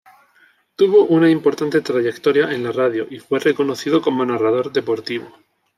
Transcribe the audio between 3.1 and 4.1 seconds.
y fue reconocido